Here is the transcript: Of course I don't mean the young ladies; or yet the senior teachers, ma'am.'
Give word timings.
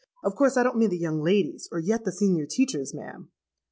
Of 0.23 0.33
course 0.33 0.57
I 0.57 0.63
don't 0.63 0.77
mean 0.79 0.89
the 0.89 0.97
young 0.97 1.21
ladies; 1.21 1.69
or 1.71 1.77
yet 1.77 2.05
the 2.05 2.11
senior 2.11 2.47
teachers, 2.47 2.91
ma'am.' 2.91 3.29